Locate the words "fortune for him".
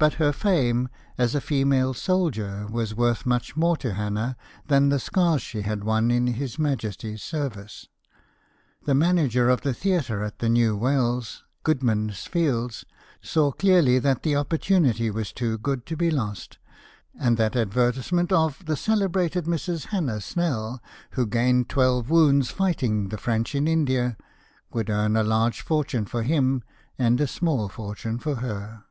25.60-26.64